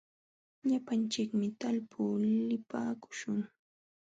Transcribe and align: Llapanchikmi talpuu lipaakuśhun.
Llapanchikmi 0.69 1.47
talpuu 1.59 2.11
lipaakuśhun. 2.49 3.39